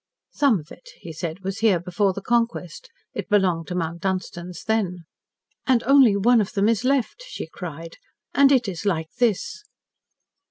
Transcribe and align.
"Some 0.31 0.59
of 0.59 0.71
it," 0.71 0.89
he 1.01 1.13
said, 1.13 1.41
"was 1.41 1.59
here 1.59 1.79
before 1.79 2.11
the 2.11 2.23
Conquest. 2.23 2.89
It 3.13 3.29
belonged 3.29 3.67
to 3.67 3.75
Mount 3.75 4.01
Dunstans 4.01 4.63
then." 4.63 5.03
"And 5.67 5.83
only 5.83 6.17
one 6.17 6.41
of 6.41 6.53
them 6.53 6.67
is 6.67 6.83
left," 6.83 7.23
she 7.27 7.45
cried, 7.45 7.97
"and 8.33 8.51
it 8.51 8.67
is 8.67 8.83
like 8.83 9.11
this!" 9.19 9.63